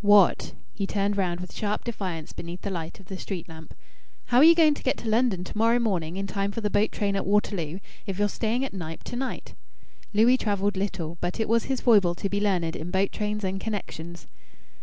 "What?" 0.00 0.54
He 0.72 0.86
turned 0.86 1.18
round 1.18 1.40
with 1.40 1.52
sharp 1.52 1.84
defiance 1.84 2.32
beneath 2.32 2.62
the 2.62 2.70
light 2.70 2.98
of 2.98 3.08
the 3.08 3.18
street 3.18 3.46
lamp. 3.46 3.74
"How 4.28 4.38
are 4.38 4.42
you 4.42 4.54
going 4.54 4.72
to 4.72 4.82
get 4.82 4.96
to 4.96 5.08
London 5.10 5.44
to 5.44 5.58
morrow 5.58 5.78
morning 5.78 6.16
in 6.16 6.26
time 6.26 6.50
for 6.50 6.62
the 6.62 6.70
boat 6.70 6.90
train 6.92 7.14
at 7.14 7.26
Waterloo, 7.26 7.78
if 8.06 8.18
you're 8.18 8.30
staying 8.30 8.64
at 8.64 8.72
Knype 8.72 9.04
to 9.04 9.16
night." 9.16 9.52
Louis 10.14 10.38
travelled 10.38 10.78
little, 10.78 11.18
but 11.20 11.38
it 11.38 11.46
was 11.46 11.64
his 11.64 11.82
foible 11.82 12.14
to 12.14 12.30
be 12.30 12.40
learned 12.40 12.74
in 12.74 12.90
boat 12.90 13.12
trains 13.12 13.44
and 13.44 13.60
"connections." 13.60 14.26